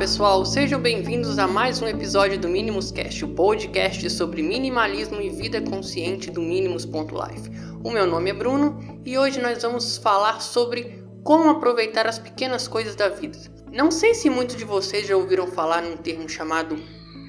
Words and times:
Pessoal, 0.00 0.46
sejam 0.46 0.80
bem-vindos 0.80 1.38
a 1.38 1.46
mais 1.46 1.82
um 1.82 1.86
episódio 1.86 2.38
do 2.38 2.48
Minimus 2.48 2.90
Cast, 2.90 3.22
o 3.22 3.34
podcast 3.34 4.08
sobre 4.08 4.42
minimalismo 4.42 5.20
e 5.20 5.28
vida 5.28 5.60
consciente 5.60 6.30
do 6.30 6.40
Minimus.life. 6.40 7.50
O 7.84 7.90
meu 7.90 8.06
nome 8.06 8.30
é 8.30 8.32
Bruno 8.32 8.80
e 9.04 9.18
hoje 9.18 9.42
nós 9.42 9.62
vamos 9.62 9.98
falar 9.98 10.40
sobre 10.40 11.04
como 11.22 11.50
aproveitar 11.50 12.06
as 12.06 12.18
pequenas 12.18 12.66
coisas 12.66 12.96
da 12.96 13.10
vida. 13.10 13.38
Não 13.70 13.90
sei 13.90 14.14
se 14.14 14.30
muitos 14.30 14.56
de 14.56 14.64
vocês 14.64 15.06
já 15.06 15.14
ouviram 15.14 15.46
falar 15.48 15.82
num 15.82 15.98
termo 15.98 16.26
chamado 16.30 16.82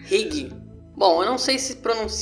RIG. 0.06 0.54
Bom, 0.96 1.24
eu 1.24 1.26
não 1.26 1.38
sei 1.38 1.60
se, 1.60 1.78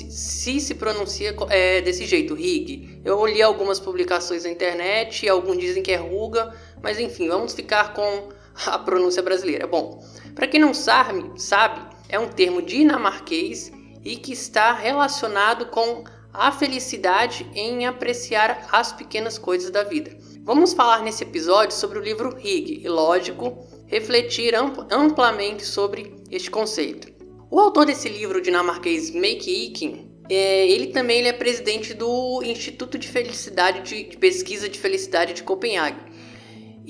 se 0.09 0.59
se 0.59 0.73
pronuncia 0.73 1.35
é, 1.49 1.79
desse 1.81 2.05
jeito, 2.05 2.33
RIG. 2.33 3.01
Eu 3.05 3.23
li 3.27 3.41
algumas 3.41 3.79
publicações 3.79 4.45
na 4.45 4.49
internet 4.49 5.29
alguns 5.29 5.59
dizem 5.59 5.83
que 5.83 5.91
é 5.91 5.97
ruga, 5.97 6.55
mas 6.81 6.99
enfim, 6.99 7.27
vamos 7.27 7.53
ficar 7.53 7.93
com 7.93 8.29
a 8.65 8.79
pronúncia 8.79 9.21
brasileira. 9.21 9.67
Bom, 9.67 10.03
para 10.35 10.47
quem 10.47 10.59
não 10.59 10.73
sabe, 10.73 11.39
sabe, 11.39 11.81
é 12.07 12.19
um 12.19 12.27
termo 12.27 12.61
dinamarquês 12.61 13.71
e 14.03 14.15
que 14.15 14.33
está 14.33 14.73
relacionado 14.73 15.67
com 15.67 16.03
a 16.33 16.51
felicidade 16.51 17.49
em 17.53 17.85
apreciar 17.85 18.67
as 18.71 18.93
pequenas 18.93 19.37
coisas 19.37 19.71
da 19.71 19.83
vida. 19.83 20.15
Vamos 20.43 20.73
falar 20.73 21.01
nesse 21.01 21.23
episódio 21.23 21.75
sobre 21.75 21.99
o 21.99 22.01
livro 22.01 22.35
Rig 22.35 22.81
e, 22.83 22.87
lógico, 22.87 23.67
refletir 23.87 24.53
amplamente 24.55 25.65
sobre 25.65 26.15
este 26.31 26.49
conceito. 26.49 27.11
O 27.51 27.59
autor 27.59 27.85
desse 27.85 28.07
livro 28.07 28.41
dinamarquês, 28.41 29.11
Make 29.11 29.65
Iking, 29.65 30.09
é, 30.29 30.67
ele 30.69 30.87
também 30.87 31.19
ele 31.19 31.27
é 31.27 31.33
presidente 31.33 31.93
do 31.95 32.43
Instituto 32.43 32.99
de 32.99 33.07
Felicidade 33.07 33.81
de, 33.81 34.03
de 34.03 34.17
Pesquisa 34.17 34.69
de 34.69 34.77
Felicidade 34.77 35.33
de 35.33 35.41
Copenhague. 35.41 35.99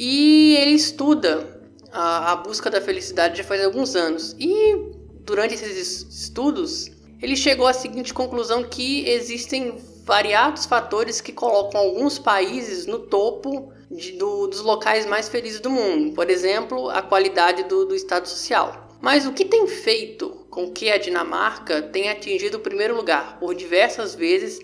E 0.02 0.56
ele 0.56 0.72
estuda 0.72 1.62
a, 1.92 2.32
a 2.32 2.36
busca 2.38 2.70
da 2.70 2.80
felicidade 2.80 3.38
já 3.38 3.44
faz 3.44 3.62
alguns 3.62 3.98
anos. 3.98 4.34
E 4.40 4.94
durante 5.26 5.56
esses 5.56 6.04
estudos, 6.10 6.90
ele 7.22 7.36
chegou 7.36 7.68
à 7.68 7.74
seguinte 7.74 8.14
conclusão 8.14 8.64
que 8.64 9.06
existem 9.10 9.78
variados 10.06 10.66
fatores 10.66 11.20
que 11.20 11.34
colocam 11.34 11.82
alguns 11.82 12.18
países 12.18 12.86
no 12.86 13.00
topo 13.00 13.74
de, 13.92 14.14
do, 14.14 14.48
dos 14.48 14.62
locais 14.62 15.06
mais 15.06 15.28
felizes 15.28 15.60
do 15.60 15.70
mundo. 15.70 16.16
Por 16.16 16.30
exemplo, 16.30 16.90
a 16.90 17.02
qualidade 17.02 17.64
do, 17.64 17.84
do 17.84 17.94
estado 17.94 18.26
social. 18.26 18.88
Mas 19.02 19.26
o 19.26 19.34
que 19.34 19.44
tem 19.44 19.68
feito 19.68 20.30
com 20.50 20.72
que 20.72 20.90
a 20.90 20.98
Dinamarca 20.98 21.82
tenha 21.82 22.14
atingido 22.14 22.56
o 22.56 22.62
primeiro 22.62 22.96
lugar 22.96 23.38
por 23.38 23.54
diversas 23.54 24.16
vezes 24.16 24.60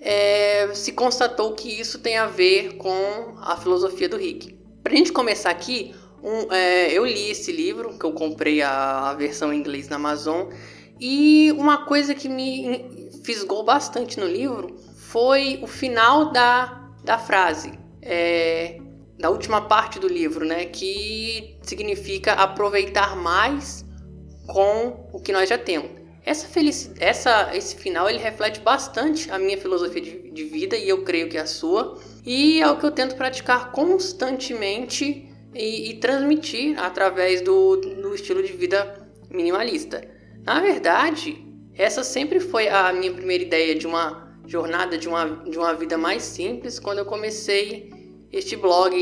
é, 0.00 0.68
se 0.74 0.92
constatou 0.92 1.54
que 1.54 1.68
isso 1.68 1.98
tem 1.98 2.16
a 2.16 2.26
ver 2.26 2.76
com 2.76 3.34
a 3.40 3.56
filosofia 3.56 4.08
do 4.08 4.16
Rick. 4.16 4.54
Para 4.82 4.92
a 4.92 4.96
gente 4.96 5.12
começar 5.12 5.50
aqui, 5.50 5.94
um, 6.22 6.52
é, 6.52 6.92
eu 6.92 7.04
li 7.04 7.30
esse 7.30 7.52
livro, 7.52 7.98
que 7.98 8.04
eu 8.04 8.12
comprei 8.12 8.62
a, 8.62 9.10
a 9.10 9.14
versão 9.14 9.52
em 9.52 9.58
inglês 9.58 9.88
na 9.88 9.96
Amazon, 9.96 10.48
e 10.98 11.52
uma 11.52 11.84
coisa 11.84 12.14
que 12.14 12.28
me 12.28 13.10
fisgou 13.24 13.62
bastante 13.64 14.18
no 14.18 14.26
livro 14.26 14.76
foi 14.96 15.58
o 15.62 15.66
final 15.66 16.32
da, 16.32 16.90
da 17.04 17.18
frase, 17.18 17.72
é, 18.00 18.78
da 19.18 19.30
última 19.30 19.62
parte 19.62 19.98
do 19.98 20.08
livro, 20.08 20.44
né? 20.44 20.66
Que 20.66 21.58
significa 21.62 22.32
aproveitar 22.32 23.16
mais 23.16 23.84
com 24.46 25.08
o 25.12 25.20
que 25.20 25.32
nós 25.32 25.48
já 25.48 25.58
temos. 25.58 25.90
Essa 26.26 26.48
felicidade, 26.48 27.04
essa, 27.04 27.56
esse 27.56 27.76
final 27.76 28.10
ele 28.10 28.18
reflete 28.18 28.58
bastante 28.58 29.30
a 29.30 29.38
minha 29.38 29.56
filosofia 29.56 30.02
de, 30.02 30.28
de 30.32 30.44
vida 30.44 30.76
e 30.76 30.88
eu 30.88 31.04
creio 31.04 31.28
que 31.28 31.38
é 31.38 31.40
a 31.40 31.46
sua. 31.46 31.96
E 32.24 32.60
é 32.60 32.68
o 32.68 32.76
que 32.76 32.84
eu 32.84 32.90
tento 32.90 33.14
praticar 33.14 33.70
constantemente 33.70 35.30
e, 35.54 35.90
e 35.90 35.94
transmitir 35.94 36.76
através 36.82 37.40
do, 37.42 37.76
do 37.76 38.12
estilo 38.12 38.42
de 38.42 38.52
vida 38.52 39.06
minimalista. 39.30 40.02
Na 40.42 40.60
verdade, 40.60 41.46
essa 41.74 42.02
sempre 42.02 42.40
foi 42.40 42.68
a 42.68 42.92
minha 42.92 43.12
primeira 43.12 43.44
ideia 43.44 43.76
de 43.76 43.86
uma 43.86 44.26
jornada 44.48 44.98
de 44.98 45.08
uma, 45.08 45.44
de 45.48 45.56
uma 45.56 45.74
vida 45.74 45.96
mais 45.96 46.24
simples 46.24 46.80
quando 46.80 46.98
eu 46.98 47.04
comecei 47.04 47.92
este 48.32 48.56
blog 48.56 48.96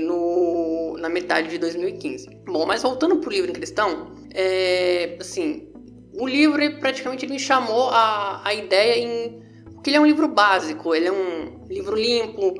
no, 0.00 0.96
na 0.98 1.08
metade 1.08 1.48
de 1.48 1.58
2015. 1.58 2.28
Bom, 2.46 2.64
mas 2.64 2.82
voltando 2.82 3.16
para 3.16 3.28
o 3.28 3.32
livro 3.32 3.50
em 3.50 3.54
questão, 3.54 4.12
é, 4.32 5.16
assim, 5.20 5.69
o 6.20 6.28
livro 6.28 6.78
praticamente 6.78 7.26
me 7.26 7.38
chamou 7.38 7.88
a, 7.88 8.42
a 8.44 8.52
ideia 8.52 9.02
em 9.02 9.42
que 9.82 9.88
ele 9.88 9.96
é 9.96 10.00
um 10.00 10.06
livro 10.06 10.28
básico, 10.28 10.94
ele 10.94 11.08
é 11.08 11.12
um 11.12 11.66
livro 11.66 11.96
limpo, 11.96 12.54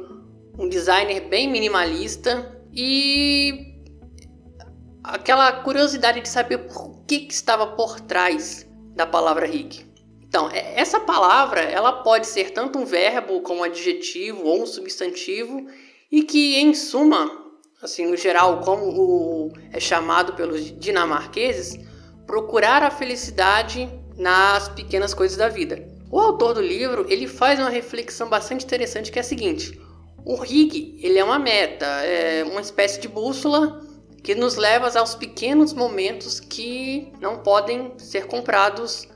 um 0.58 0.66
designer 0.66 1.28
bem 1.28 1.50
minimalista 1.50 2.58
e 2.72 3.76
aquela 5.04 5.52
curiosidade 5.52 6.22
de 6.22 6.28
saber 6.28 6.58
por 6.58 7.04
que, 7.06 7.20
que 7.20 7.34
estava 7.34 7.66
por 7.66 8.00
trás 8.00 8.66
da 8.96 9.06
palavra 9.06 9.46
rig. 9.46 9.86
Então, 10.22 10.48
é, 10.50 10.80
essa 10.80 10.98
palavra 11.00 11.60
ela 11.60 12.02
pode 12.02 12.26
ser 12.26 12.52
tanto 12.52 12.78
um 12.78 12.86
verbo 12.86 13.42
como 13.42 13.60
um 13.60 13.64
adjetivo 13.64 14.42
ou 14.46 14.62
um 14.62 14.66
substantivo 14.66 15.66
e 16.10 16.22
que, 16.22 16.56
em 16.56 16.72
suma, 16.72 17.30
assim, 17.82 18.06
no 18.06 18.16
geral, 18.16 18.60
como 18.60 18.86
o, 18.86 19.52
é 19.70 19.78
chamado 19.78 20.32
pelos 20.32 20.72
dinamarqueses, 20.78 21.89
procurar 22.30 22.80
a 22.84 22.92
felicidade 22.92 23.92
nas 24.16 24.68
pequenas 24.68 25.12
coisas 25.12 25.36
da 25.36 25.48
vida. 25.48 25.84
O 26.12 26.20
autor 26.20 26.54
do 26.54 26.60
livro 26.60 27.04
ele 27.08 27.26
faz 27.26 27.58
uma 27.58 27.68
reflexão 27.68 28.28
bastante 28.28 28.64
interessante 28.64 29.10
que 29.10 29.18
é 29.18 29.22
a 29.22 29.24
seguinte: 29.24 29.80
o 30.24 30.36
rig 30.36 30.96
ele 31.02 31.18
é 31.18 31.24
uma 31.24 31.40
meta, 31.40 31.86
é 31.86 32.44
uma 32.44 32.60
espécie 32.60 33.00
de 33.00 33.08
bússola 33.08 33.84
que 34.22 34.32
nos 34.36 34.54
leva 34.54 34.96
aos 34.96 35.16
pequenos 35.16 35.72
momentos 35.72 36.38
que 36.38 37.12
não 37.20 37.38
podem 37.38 37.94
ser 37.98 38.26
comprados 38.28 39.08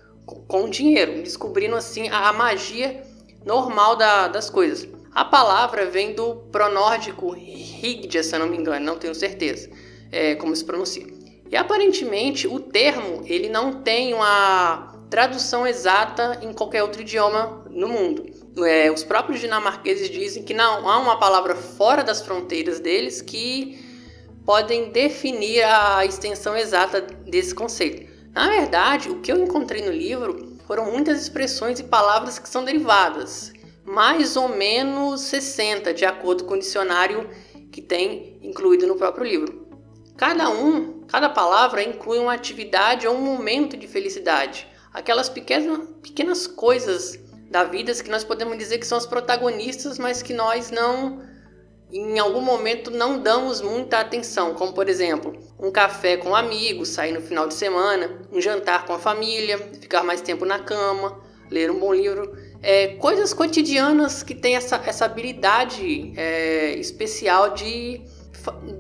com 0.49 0.69
dinheiro, 0.69 1.23
descobrindo 1.23 1.77
assim 1.77 2.09
a, 2.09 2.33
magia 2.33 3.01
normal 3.45 3.95
da, 3.95 4.27
das 4.27 4.51
coisas. 4.51 4.89
A 5.15 5.25
palavra 5.25 5.87
vem 5.87 6.15
do 6.15 6.35
pronórdico 6.51 7.31
Rigdia, 7.31 8.25
se 8.25 8.35
eu 8.35 8.41
não 8.41 8.49
me 8.49 8.57
engano, 8.57 8.85
não 8.85 8.99
tenho 8.99 9.15
certeza 9.15 9.71
é, 10.11 10.35
como 10.35 10.57
se 10.57 10.65
pronuncia. 10.65 11.14
E 11.51 11.57
aparentemente 11.57 12.47
o 12.47 12.59
termo 12.59 13.23
ele 13.27 13.49
não 13.49 13.83
tem 13.83 14.15
uma 14.15 14.93
tradução 15.11 15.67
exata 15.67 16.41
em 16.43 16.53
qualquer 16.53 16.83
outro 16.83 17.03
idioma 17.03 17.65
no 17.71 17.89
mundo 17.89 18.35
é, 18.63 18.91
os 18.91 19.03
próprios 19.03 19.41
dinamarqueses 19.41 20.09
dizem 20.09 20.43
que 20.43 20.55
não 20.55 20.89
há 20.89 20.99
uma 20.99 21.19
palavra 21.19 21.57
fora 21.57 22.05
das 22.05 22.23
fronteiras 22.23 22.79
deles 22.79 23.21
que 23.21 23.83
podem 24.45 24.91
definir 24.91 25.65
a 25.65 26.05
extensão 26.05 26.57
exata 26.57 27.01
desse 27.01 27.55
conceito. 27.55 28.13
Na 28.33 28.49
verdade, 28.49 29.09
o 29.11 29.21
que 29.21 29.33
eu 29.33 29.43
encontrei 29.43 29.83
no 29.83 29.91
livro 29.91 30.59
foram 30.67 30.91
muitas 30.91 31.21
expressões 31.21 31.81
e 31.81 31.85
palavras 31.85 32.39
que 32.39 32.49
são 32.49 32.65
derivadas, 32.65 33.53
mais 33.85 34.37
ou 34.37 34.49
menos 34.49 35.23
60, 35.23 35.95
de 35.95 36.05
acordo 36.05 36.45
com 36.45 36.55
o 36.55 36.59
dicionário 36.59 37.29
que 37.73 37.81
tem 37.81 38.39
incluído 38.43 38.87
no 38.87 38.97
próprio 38.97 39.27
livro. 39.27 39.64
Cada 40.17 40.49
um, 40.49 41.03
cada 41.09 41.29
palavra 41.29 41.83
inclui 41.83 42.19
uma 42.19 42.33
atividade 42.33 43.07
ou 43.07 43.17
um 43.17 43.21
momento 43.21 43.77
de 43.77 43.89
felicidade, 43.89 44.67
aquelas 44.93 45.29
pequenas, 45.29 45.89
pequenas 46.03 46.47
coisas 46.47 47.19
da 47.51 47.65
vida 47.65 47.93
que 47.95 48.11
nós 48.11 48.25
podemos 48.25 48.57
dizer 48.57 48.79
que 48.79 48.87
são 48.87 48.97
os 48.97 49.07
protagonistas, 49.07 49.99
mas 49.99 50.23
que 50.23 50.33
nós 50.33 50.71
não, 50.71 51.21
em 51.93 52.19
algum 52.19 52.41
momento, 52.41 52.91
não 52.91 53.19
damos 53.21 53.61
muita 53.61 53.99
atenção, 53.99 54.55
como 54.55 54.73
por 54.73 54.89
exemplo, 54.89 55.37
um 55.59 55.71
café 55.71 56.17
com 56.17 56.35
amigos, 56.35 56.91
sair 56.91 57.13
no 57.13 57.21
final 57.21 57.49
de 57.49 57.55
semana, 57.55 58.23
um 58.33 58.41
jantar 58.41 58.87
com 58.87 58.93
a 58.93 58.99
família, 58.99 59.59
ficar 59.81 60.05
mais 60.05 60.21
tempo 60.21 60.45
na 60.45 60.61
cama, 60.61 61.21
ler 61.51 61.71
um 61.71 61.79
bom 61.79 61.93
livro. 61.93 62.37
É, 62.63 62.89
coisas 62.97 63.35
cotidianas 63.35 64.23
que 64.23 64.35
têm 64.35 64.57
essa, 64.57 64.77
essa 64.87 65.05
habilidade 65.05 66.13
é, 66.17 66.75
especial 66.77 67.51
de, 67.51 68.01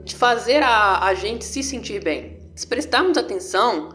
de 0.04 0.14
fazer 0.14 0.62
a, 0.62 1.04
a 1.04 1.14
gente 1.14 1.44
se 1.44 1.62
sentir 1.62 2.02
bem. 2.02 2.38
Se 2.54 2.66
prestarmos 2.66 3.18
atenção, 3.18 3.94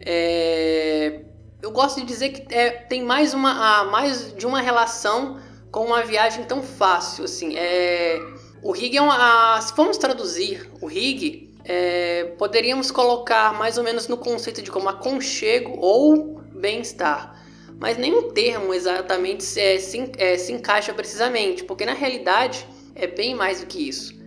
é, 0.00 1.22
eu 1.62 1.70
gosto 1.70 2.00
de 2.00 2.06
dizer 2.06 2.30
que 2.30 2.54
é, 2.54 2.70
tem 2.70 3.02
mais, 3.02 3.34
uma, 3.34 3.84
mais 3.84 4.34
de 4.34 4.46
uma 4.46 4.60
relação 4.60 5.40
com 5.70 5.84
uma 5.84 6.02
viagem 6.02 6.44
tão 6.44 6.62
fácil. 6.62 7.24
Assim, 7.24 7.56
é, 7.56 8.18
o 8.62 8.72
rig 8.72 8.96
é 8.96 9.02
uma. 9.02 9.60
Se 9.60 9.74
formos 9.74 9.98
traduzir 9.98 10.70
o 10.80 10.86
rig, 10.86 11.54
é, 11.64 12.24
poderíamos 12.38 12.90
colocar 12.90 13.52
mais 13.54 13.78
ou 13.78 13.84
menos 13.84 14.08
no 14.08 14.16
conceito 14.16 14.62
de 14.62 14.70
como 14.70 14.88
aconchego 14.88 15.76
ou 15.78 16.40
bem-estar. 16.52 17.38
Mas 17.78 17.96
nenhum 17.96 18.30
termo 18.32 18.74
exatamente 18.74 19.42
se, 19.42 19.60
é, 19.60 19.78
se, 19.78 20.12
é, 20.18 20.36
se 20.36 20.52
encaixa 20.52 20.92
precisamente, 20.92 21.64
porque 21.64 21.86
na 21.86 21.94
realidade 21.94 22.66
é 22.94 23.06
bem 23.06 23.34
mais 23.34 23.60
do 23.60 23.66
que 23.66 23.88
isso. 23.88 24.19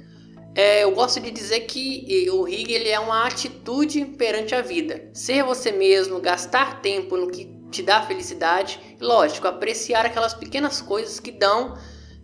É, 0.56 0.84
eu 0.84 0.92
gosto 0.92 1.20
de 1.20 1.32
dizer 1.32 1.62
que 1.62 2.30
o 2.32 2.44
rig 2.44 2.72
ele 2.72 2.90
é 2.90 3.00
uma 3.00 3.26
atitude 3.26 4.06
perante 4.06 4.54
a 4.54 4.62
vida. 4.62 5.10
Ser 5.14 5.44
você 5.44 5.72
mesmo, 5.72 6.20
gastar 6.20 6.82
tempo 6.82 7.18
no 7.18 7.32
que 7.32 7.46
te 7.72 7.82
dá 7.82 8.04
felicidade, 8.04 8.80
e 9.00 9.04
lógico, 9.04 9.48
apreciar 9.48 10.06
aquelas 10.06 10.36
pequenas 10.36 10.80
coisas 10.80 11.20
que 11.20 11.32
dão 11.32 11.76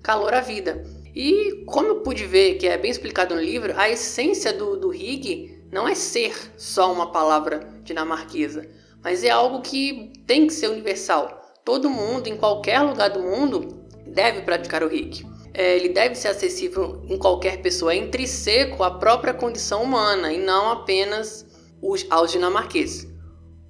calor 0.04 0.34
à 0.34 0.42
vida. 0.42 0.84
E 1.16 1.64
como 1.66 1.88
eu 1.88 2.02
pude 2.02 2.24
ver, 2.24 2.56
que 2.56 2.68
é 2.68 2.78
bem 2.78 2.92
explicado 2.92 3.34
no 3.34 3.42
livro, 3.42 3.74
a 3.76 3.90
essência 3.90 4.54
do, 4.54 4.78
do 4.78 4.90
rig 4.90 5.60
não 5.72 5.88
é 5.88 5.96
ser 5.96 6.36
só 6.56 6.94
uma 6.94 7.12
palavra 7.12 7.68
dinamarquesa, 7.84 8.70
mas 9.04 9.24
é 9.24 9.30
algo 9.32 9.62
que 9.62 10.14
tem 10.28 10.46
que 10.46 10.54
ser 10.54 10.70
universal. 10.70 11.42
Todo 11.66 11.90
mundo, 11.90 12.28
em 12.28 12.38
qualquer 12.38 12.80
lugar 12.82 13.10
do 13.10 13.22
mundo, 13.22 13.84
deve 14.06 14.42
praticar 14.42 14.84
o 14.84 14.88
Reiki. 14.88 15.26
É, 15.54 15.76
ele 15.76 15.90
deve 15.90 16.16
ser 16.16 16.30
acessível 16.30 17.02
em 17.08 17.18
qualquer 17.18 17.62
pessoa, 17.62 17.94
é 17.94 17.98
intrínseco 17.98 18.84
à 18.84 18.92
própria 18.92 19.34
condição 19.34 19.84
humana 19.84 20.32
e 20.32 20.38
não 20.38 20.70
apenas 20.70 21.46
os, 21.82 22.06
aos 22.10 22.32
dinamarqueses. 22.32 23.08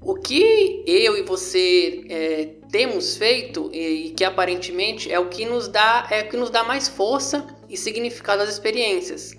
O 0.01 0.15
que 0.15 0.83
eu 0.87 1.17
e 1.17 1.23
você 1.23 2.05
é, 2.09 2.49
temos 2.71 3.17
feito 3.17 3.69
e, 3.73 4.11
que 4.15 4.23
aparentemente 4.23 5.11
é 5.11 5.19
o 5.19 5.27
que 5.27 5.45
nos 5.45 5.67
dá 5.67 6.07
é 6.09 6.21
o 6.21 6.29
que 6.29 6.37
nos 6.37 6.49
dá 6.49 6.63
mais 6.63 6.87
força 6.87 7.45
e 7.67 7.75
significado 7.75 8.41
às 8.41 8.49
experiências. 8.49 9.35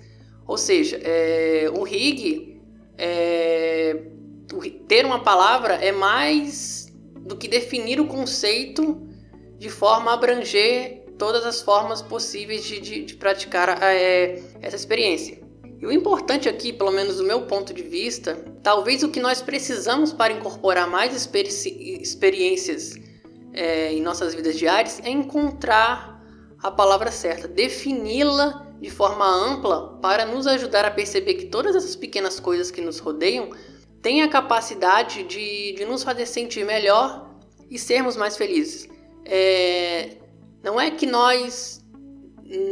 Ou 0.47 0.57
seja, 0.57 0.99
é, 1.03 1.71
o 1.73 1.83
rig 1.83 2.61
é, 2.97 3.97
ter 4.87 5.05
uma 5.05 5.23
palavra 5.23 5.75
é 5.75 5.91
mais 5.91 6.93
do 7.21 7.35
que 7.35 7.47
definir 7.47 7.99
o 7.99 8.07
conceito 8.07 9.01
de 9.57 9.69
forma 9.69 10.11
a 10.11 10.13
abranger 10.13 11.00
todas 11.21 11.45
as 11.45 11.61
formas 11.61 12.01
possíveis 12.01 12.63
de, 12.63 12.79
de, 12.79 13.05
de 13.05 13.13
praticar 13.13 13.77
é, 13.83 14.41
essa 14.59 14.75
experiência. 14.75 15.39
E 15.79 15.85
o 15.85 15.91
importante 15.91 16.49
aqui, 16.49 16.73
pelo 16.73 16.89
menos 16.89 17.17
do 17.17 17.23
meu 17.23 17.43
ponto 17.43 17.71
de 17.75 17.83
vista, 17.83 18.43
talvez 18.63 19.03
o 19.03 19.09
que 19.09 19.19
nós 19.19 19.39
precisamos 19.39 20.11
para 20.11 20.33
incorporar 20.33 20.89
mais 20.89 21.15
experi 21.15 21.47
experiências 22.01 22.95
é, 23.53 23.93
em 23.93 24.01
nossas 24.01 24.33
vidas 24.33 24.57
diárias 24.57 24.99
é 25.03 25.11
encontrar 25.11 26.19
a 26.57 26.71
palavra 26.71 27.11
certa, 27.11 27.47
defini-la 27.47 28.65
de 28.81 28.89
forma 28.89 29.27
ampla 29.27 29.99
para 30.01 30.25
nos 30.25 30.47
ajudar 30.47 30.85
a 30.85 30.89
perceber 30.89 31.35
que 31.35 31.45
todas 31.45 31.75
essas 31.75 31.95
pequenas 31.95 32.39
coisas 32.39 32.71
que 32.71 32.81
nos 32.81 32.97
rodeiam 32.97 33.51
têm 34.01 34.23
a 34.23 34.27
capacidade 34.27 35.21
de, 35.21 35.73
de 35.73 35.85
nos 35.85 36.01
fazer 36.01 36.25
sentir 36.25 36.65
melhor 36.65 37.29
e 37.69 37.77
sermos 37.77 38.17
mais 38.17 38.35
felizes. 38.35 38.89
É, 39.23 40.17
não 40.63 40.79
é 40.79 40.91
que 40.91 41.05
nós 41.05 41.81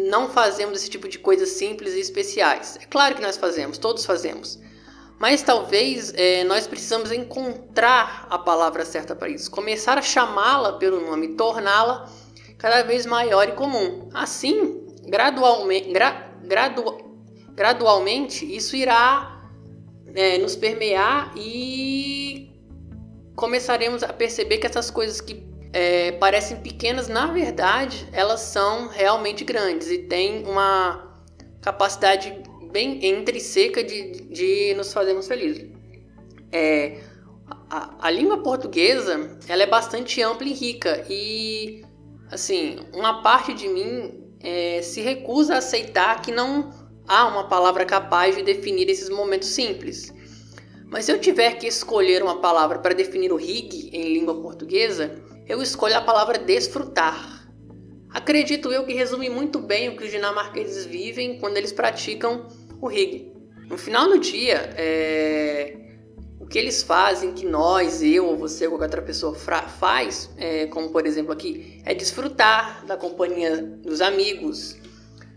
não 0.10 0.30
fazemos 0.30 0.80
esse 0.80 0.90
tipo 0.90 1.08
de 1.08 1.18
coisas 1.18 1.50
simples 1.50 1.94
e 1.94 2.00
especiais. 2.00 2.78
É 2.82 2.86
claro 2.86 3.16
que 3.16 3.22
nós 3.22 3.38
fazemos, 3.38 3.78
todos 3.78 4.06
fazemos. 4.06 4.60
Mas 5.18 5.42
talvez 5.42 6.14
é, 6.16 6.44
nós 6.46 6.66
precisamos 6.66 7.12
encontrar 7.12 8.28
a 8.30 8.38
palavra 8.38 8.86
certa 8.86 9.16
para 9.16 9.30
isso, 9.30 9.52
começar 9.52 9.98
a 9.98 10.02
chamá-la 10.02 10.74
pelo 10.74 11.02
nome, 11.02 11.36
torná-la 11.36 12.10
cada 12.58 12.84
vez 12.84 13.06
maior 13.06 13.48
e 13.48 13.52
comum. 13.52 14.10
Assim, 14.14 14.86
gradualmente, 15.06 15.92
gra, 15.92 16.32
gradu, 16.44 16.98
gradualmente 17.54 18.46
isso 18.46 18.76
irá 18.76 19.42
é, 20.14 20.38
nos 20.38 20.56
permear 20.56 21.34
e 21.36 22.52
começaremos 23.36 24.04
a 24.04 24.14
perceber 24.14 24.58
que 24.58 24.68
essas 24.68 24.90
coisas 24.90 25.20
que 25.20 25.50
é, 25.72 26.14
parecem 26.14 26.58
pequenas, 26.58 27.08
na 27.08 27.28
verdade, 27.28 28.08
elas 28.12 28.42
são 28.42 28.88
realmente 28.88 29.44
grandes 29.44 29.90
e 29.90 30.00
têm 30.00 30.44
uma 30.46 31.16
capacidade 31.62 32.42
bem 32.72 33.06
intrínseca 33.06 33.84
de, 33.84 34.22
de 34.30 34.74
nos 34.76 34.92
fazermos 34.92 35.28
felizes. 35.28 35.68
É, 36.52 37.00
a, 37.70 38.08
a, 38.08 38.12
língua 38.12 38.42
portuguesa 38.42 39.38
ela 39.48 39.64
é 39.64 39.68
bastante 39.68 40.22
ampla 40.22 40.48
e 40.48 40.54
rica 40.54 41.06
e 41.08 41.84
assim 42.32 42.80
uma 42.92 43.22
parte 43.22 43.54
de 43.54 43.68
mim 43.68 44.24
é, 44.40 44.82
se 44.82 45.02
recusa 45.02 45.56
a 45.56 45.58
aceitar 45.60 46.22
que 46.24 46.32
não 46.32 46.72
há 47.08 47.28
uma 47.28 47.48
palavra 47.48 47.86
capaz 47.86 48.36
de 48.36 48.42
definir 48.42 48.90
esses 48.90 49.10
momentos 49.10 49.50
simples. 49.50 50.12
Mas 50.88 51.06
se 51.06 51.12
eu 51.12 51.20
tiver 51.20 51.56
que 51.60 51.68
escolher 51.68 52.24
uma 52.24 52.40
palavra 52.40 52.80
para 52.80 52.96
definir 52.96 53.32
o 53.32 53.36
rig 53.36 53.92
em 53.94 54.12
língua 54.14 54.42
portuguesa, 54.42 55.22
eu 55.50 55.64
escolho 55.64 55.98
a 55.98 56.02
palavra 56.02 56.38
desfrutar. 56.38 57.50
Acredito 58.12 58.72
eu 58.72 58.86
que 58.86 58.94
resume 58.94 59.32
muito 59.32 59.58
bem 59.58 59.90
o 59.90 59.98
que 59.98 60.04
os 60.04 60.12
dinamarqueses 60.12 60.86
vivem 60.86 61.40
quando 61.40 61.58
eles 61.58 61.74
praticam 61.74 62.48
o 62.80 62.88
rig. 62.88 63.34
No 63.68 63.76
final 63.76 64.08
do 64.08 64.20
dia, 64.20 64.74
é... 64.78 65.76
o 66.40 66.46
que 66.46 66.60
eles 66.60 66.84
fazem, 66.84 67.34
que 67.34 67.48
nós, 67.48 68.04
eu 68.04 68.28
ou 68.28 68.38
você 68.38 68.68
ou 68.68 68.74
qualquer 68.74 68.86
outra 68.86 69.02
pessoa 69.02 69.34
faz, 69.34 70.30
é, 70.38 70.68
como 70.68 70.92
por 70.92 71.08
exemplo 71.08 71.32
aqui, 71.32 71.82
é 71.84 71.96
desfrutar 71.96 72.86
da 72.86 72.96
companhia 72.96 73.58
dos 73.58 74.02
amigos, 74.02 74.78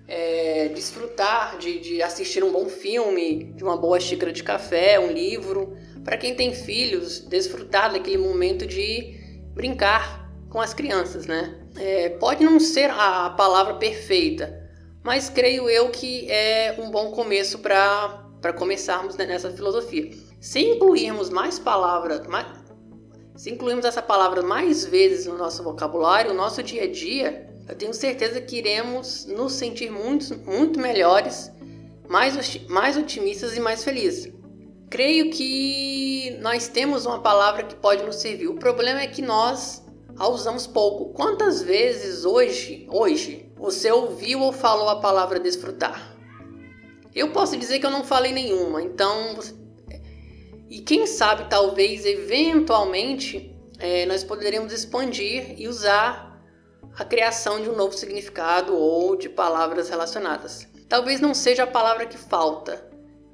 é, 0.07 0.69
desfrutar 0.69 1.57
de, 1.57 1.79
de, 1.79 2.03
assistir 2.03 2.45
um 2.45 2.53
bom 2.53 2.69
filme, 2.69 3.53
de 3.55 3.65
uma 3.65 3.79
boa 3.79 3.99
xícara 3.99 4.31
de 4.31 4.43
café, 4.43 5.01
um 5.01 5.11
livro. 5.11 5.75
Para 6.05 6.19
quem 6.19 6.35
tem 6.35 6.53
filhos, 6.53 7.21
desfrutar 7.21 7.93
daquele 7.93 8.19
momento 8.19 8.67
de 8.67 9.22
brincar 9.55 10.31
com 10.49 10.61
as 10.61 10.75
crianças, 10.75 11.27
né? 11.27 11.59
É, 11.77 12.11
pode 12.11 12.45
não 12.45 12.61
ser 12.61 12.91
a 12.91 13.31
palavra 13.31 13.75
perfeita, 13.75 14.63
mas 15.03 15.29
creio 15.29 15.69
eu 15.69 15.91
que 15.91 16.31
é 16.31 16.77
um 16.79 16.91
bom 16.91 17.11
começo 17.11 17.59
para 17.59 18.53
começarmos 18.57 19.17
nessa 19.17 19.51
filosofia. 19.51 20.11
Se 20.41 20.61
incluirmos 20.61 21.31
mais 21.31 21.59
palavras, 21.59 22.27
mais, 22.27 22.47
se 23.37 23.51
incluirmos 23.51 23.85
essa 23.85 24.03
palavra 24.03 24.43
mais 24.43 24.85
vezes 24.85 25.27
no 25.27 25.39
nosso 25.39 25.63
vocabulário, 25.63 26.33
no 26.33 26.37
nosso 26.37 26.63
dia 26.63 26.85
a 26.85 26.91
dia, 26.91 27.49
eu 27.69 27.75
tenho 27.75 27.95
certeza 27.95 28.41
que 28.41 28.59
iremos 28.59 29.25
nos 29.27 29.55
sentir 29.55 29.91
muito, 29.91 30.39
muito 30.45 30.79
melhores, 30.79 31.51
mais, 32.09 32.61
mais 32.69 32.97
otimistas 32.97 33.57
e 33.57 33.61
mais 33.61 33.83
felizes. 33.83 34.33
Creio 34.93 35.31
que 35.31 36.37
nós 36.43 36.69
temos 36.69 37.07
uma 37.07 37.19
palavra 37.23 37.63
que 37.63 37.75
pode 37.75 38.03
nos 38.05 38.17
servir. 38.17 38.49
O 38.49 38.59
problema 38.59 39.01
é 39.01 39.07
que 39.07 39.23
nós 39.23 39.83
a 40.19 40.29
usamos 40.29 40.67
pouco. 40.67 41.15
Quantas 41.15 41.63
vezes 41.63 42.27
hoje, 42.27 42.87
hoje, 42.91 43.51
você 43.57 43.91
ouviu 43.91 44.43
ou 44.43 44.53
falou 44.53 44.91
a 44.91 45.01
palavra 45.01 45.41
desfrutar? 45.41 46.15
Eu 47.15 47.31
posso 47.31 47.57
dizer 47.57 47.79
que 47.79 47.87
eu 47.87 47.91
não 47.91 48.05
falei 48.05 48.33
nenhuma. 48.33 48.83
Então, 48.83 49.39
e 50.69 50.81
quem 50.81 51.07
sabe, 51.07 51.49
talvez, 51.49 52.05
eventualmente, 52.05 53.51
é, 53.79 54.05
nós 54.05 54.23
poderemos 54.23 54.75
expandir 54.75 55.59
e 55.59 55.69
usar 55.69 56.39
a 56.99 57.03
criação 57.03 57.63
de 57.63 57.71
um 57.71 57.75
novo 57.75 57.97
significado 57.97 58.77
ou 58.77 59.17
de 59.17 59.31
palavras 59.31 59.89
relacionadas. 59.89 60.69
Talvez 60.87 61.19
não 61.19 61.33
seja 61.33 61.63
a 61.63 61.67
palavra 61.67 62.05
que 62.05 62.19
falta, 62.19 62.92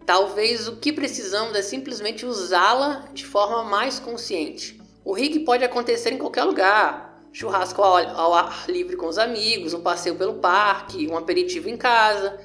Talvez 0.08 0.66
o 0.66 0.76
que 0.76 0.90
precisamos 0.90 1.54
é 1.54 1.60
simplesmente 1.60 2.24
usá-la 2.24 3.10
de 3.12 3.26
forma 3.26 3.62
mais 3.62 3.98
consciente. 3.98 4.80
O 5.04 5.12
rig 5.12 5.40
pode 5.40 5.62
acontecer 5.62 6.14
em 6.14 6.16
qualquer 6.16 6.44
lugar. 6.44 7.22
Churrasco 7.30 7.82
ao, 7.82 8.32
ar 8.32 8.64
livre 8.70 8.96
com 8.96 9.06
os 9.06 9.18
amigos, 9.18 9.74
um 9.74 9.82
passeio 9.82 10.14
pelo 10.14 10.36
parque, 10.36 11.06
um 11.06 11.14
aperitivo 11.14 11.68
em 11.68 11.76
casa, 11.76 12.40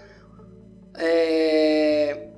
é... 0.95 2.31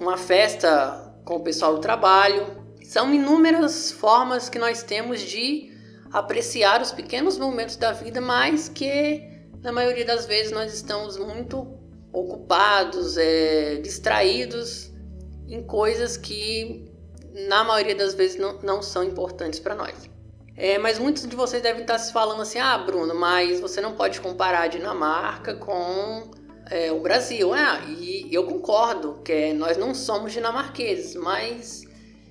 uma 0.00 0.16
festa 0.16 1.14
com 1.24 1.36
o 1.36 1.44
pessoal 1.44 1.76
do 1.76 1.80
trabalho. 1.80 2.44
São 2.82 3.14
inúmeras 3.14 3.92
formas 3.92 4.48
que 4.48 4.58
nós 4.58 4.82
temos 4.82 5.20
de 5.20 5.70
apreciar 6.12 6.82
os 6.82 6.90
pequenos 6.90 7.38
momentos 7.38 7.76
da 7.76 7.92
vida, 7.92 8.20
mas 8.20 8.68
que 8.68 9.22
na 9.62 9.70
maioria 9.70 10.04
das 10.04 10.26
vezes 10.26 10.50
nós 10.50 10.74
estamos 10.74 11.16
muito 11.16 11.81
ocupados, 12.12 13.16
é, 13.16 13.76
distraídos 13.76 14.92
em 15.48 15.62
coisas 15.62 16.16
que 16.16 16.84
na 17.48 17.64
maioria 17.64 17.94
das 17.94 18.14
vezes 18.14 18.36
não, 18.36 18.58
não 18.62 18.82
são 18.82 19.02
importantes 19.02 19.58
para 19.58 19.74
nós. 19.74 20.10
É, 20.56 20.78
mas 20.78 20.98
muitos 20.98 21.26
de 21.26 21.34
vocês 21.34 21.62
devem 21.62 21.82
estar 21.82 21.98
se 21.98 22.12
falando 22.12 22.42
assim: 22.42 22.58
ah, 22.58 22.76
Bruno, 22.76 23.14
mas 23.14 23.58
você 23.60 23.80
não 23.80 23.92
pode 23.92 24.20
comparar 24.20 24.62
a 24.62 24.66
Dinamarca 24.66 25.54
com 25.54 26.30
é, 26.70 26.92
o 26.92 27.00
Brasil. 27.00 27.52
Ah, 27.54 27.80
e 27.88 28.28
eu 28.30 28.44
concordo 28.44 29.20
que 29.24 29.52
nós 29.54 29.76
não 29.76 29.94
somos 29.94 30.32
dinamarqueses, 30.32 31.14
mas 31.16 31.82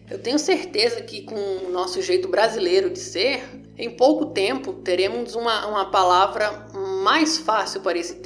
eu 0.09 0.19
tenho 0.19 0.37
certeza 0.37 1.01
que 1.01 1.23
com 1.23 1.35
o 1.35 1.69
nosso 1.71 2.01
jeito 2.01 2.27
brasileiro 2.27 2.89
de 2.89 2.99
ser, 2.99 3.43
em 3.77 3.89
pouco 3.89 4.27
tempo 4.27 4.73
teremos 4.73 5.35
uma, 5.35 5.65
uma 5.67 5.89
palavra 5.89 6.67
mais 7.01 7.37
fácil 7.37 7.81
para 7.81 7.97
esse, 7.97 8.21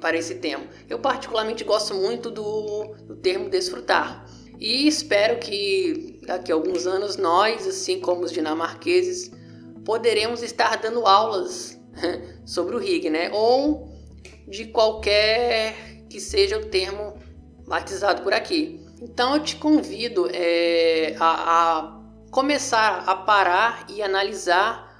para 0.00 0.16
esse 0.16 0.36
tema. 0.36 0.64
Eu 0.88 0.98
particularmente 0.98 1.62
gosto 1.62 1.94
muito 1.94 2.30
do, 2.30 2.94
do 3.06 3.16
termo 3.16 3.48
desfrutar. 3.48 4.26
E 4.58 4.86
espero 4.86 5.38
que 5.38 6.20
daqui 6.26 6.50
a 6.50 6.54
alguns 6.54 6.86
anos 6.86 7.16
nós, 7.16 7.66
assim 7.66 8.00
como 8.00 8.24
os 8.24 8.32
dinamarqueses, 8.32 9.30
poderemos 9.84 10.42
estar 10.42 10.76
dando 10.76 11.06
aulas 11.06 11.78
sobre 12.46 12.76
o 12.76 12.78
RIG, 12.78 13.10
né? 13.10 13.30
Ou 13.32 13.92
de 14.48 14.66
qualquer 14.66 16.04
que 16.08 16.20
seja 16.20 16.58
o 16.58 16.66
termo 16.66 17.18
batizado 17.66 18.22
por 18.22 18.32
aqui. 18.32 18.80
Então 19.02 19.34
eu 19.34 19.42
te 19.42 19.56
convido 19.56 20.28
é, 20.32 21.14
a, 21.18 21.78
a 21.78 22.00
começar 22.30 23.04
a 23.06 23.14
parar 23.16 23.86
e 23.88 24.02
analisar 24.02 24.93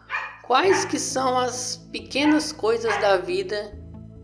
Quais 0.46 0.84
que 0.84 0.98
são 0.98 1.38
as 1.38 1.76
pequenas 1.90 2.52
coisas 2.52 2.94
da 3.00 3.16
vida 3.16 3.72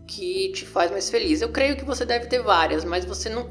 que 0.07 0.51
te 0.51 0.65
faz 0.65 0.91
mais 0.91 1.09
feliz? 1.09 1.41
Eu 1.41 1.49
creio 1.49 1.75
que 1.75 1.83
você 1.83 2.05
deve 2.05 2.27
ter 2.27 2.41
várias, 2.43 2.85
mas 2.85 3.05
você 3.05 3.27
não 3.27 3.49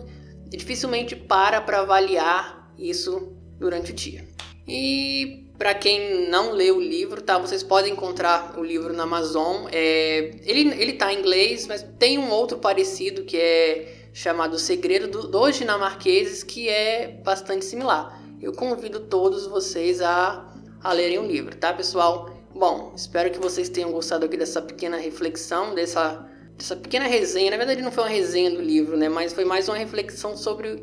dificilmente 0.48 1.16
para 1.16 1.60
para 1.60 1.80
avaliar 1.80 2.72
isso 2.78 3.36
durante 3.58 3.90
o 3.90 3.94
dia. 3.94 4.24
E 4.68 5.50
para 5.58 5.74
quem 5.74 6.28
não 6.28 6.52
leu 6.52 6.76
o 6.76 6.80
livro, 6.80 7.20
tá? 7.20 7.38
Vocês 7.38 7.62
podem 7.62 7.92
encontrar 7.92 8.58
o 8.58 8.62
livro 8.62 8.92
na 8.92 9.02
Amazon. 9.02 9.66
É, 9.72 10.36
ele 10.44 10.70
ele 10.80 10.92
tá 10.92 11.12
em 11.12 11.18
inglês, 11.18 11.66
mas 11.66 11.84
tem 11.98 12.18
um 12.18 12.30
outro 12.30 12.58
parecido 12.58 13.24
que 13.24 13.36
é 13.36 14.08
chamado 14.12 14.54
O 14.54 14.58
Segredo 14.58 15.08
do, 15.08 15.28
dos 15.28 15.56
Dinamarqueses, 15.56 16.42
que 16.42 16.68
é 16.68 17.20
bastante 17.24 17.64
similar. 17.64 18.20
Eu 18.40 18.52
convido 18.52 19.00
todos 19.00 19.46
vocês 19.46 20.00
a, 20.00 20.48
a 20.82 20.92
lerem 20.92 21.18
o 21.18 21.26
livro, 21.26 21.54
tá, 21.56 21.72
pessoal? 21.72 22.39
Bom, 22.54 22.92
espero 22.96 23.30
que 23.30 23.38
vocês 23.38 23.68
tenham 23.68 23.92
gostado 23.92 24.26
aqui 24.26 24.36
dessa 24.36 24.60
pequena 24.60 24.96
reflexão, 24.96 25.74
dessa, 25.74 26.26
dessa 26.56 26.76
pequena 26.76 27.06
resenha. 27.06 27.50
Na 27.50 27.56
verdade, 27.56 27.80
não 27.80 27.92
foi 27.92 28.04
uma 28.04 28.10
resenha 28.10 28.50
do 28.50 28.60
livro, 28.60 28.96
né? 28.96 29.08
Mas 29.08 29.32
foi 29.32 29.44
mais 29.44 29.68
uma 29.68 29.76
reflexão 29.76 30.36
sobre 30.36 30.82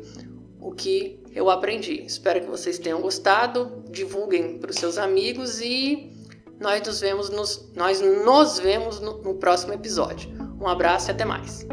o 0.60 0.72
que 0.72 1.22
eu 1.34 1.50
aprendi. 1.50 2.02
Espero 2.04 2.40
que 2.40 2.46
vocês 2.46 2.78
tenham 2.78 3.00
gostado. 3.00 3.84
Divulguem 3.90 4.58
para 4.58 4.70
os 4.70 4.76
seus 4.76 4.98
amigos 4.98 5.60
e 5.60 6.10
nós 6.58 6.84
nos 6.86 7.00
vemos, 7.00 7.30
nos, 7.30 7.70
nós 7.74 8.00
nos 8.00 8.58
vemos 8.58 8.98
no, 9.00 9.22
no 9.22 9.34
próximo 9.34 9.72
episódio. 9.72 10.30
Um 10.60 10.66
abraço 10.66 11.10
e 11.10 11.12
até 11.12 11.24
mais. 11.24 11.66